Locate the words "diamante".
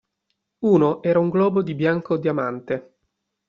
2.17-2.93